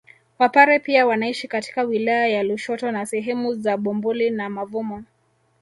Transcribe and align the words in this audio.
Wapare 0.39 0.79
pia 0.79 1.05
wanaishi 1.05 1.47
katika 1.47 1.83
wilaya 1.83 2.27
ya 2.27 2.43
Lushoto 2.43 2.91
na 2.91 3.05
sehemu 3.05 3.53
za 3.55 3.77
Bumbuli 3.77 4.29
na 4.29 4.49
Mavumo 4.49 5.03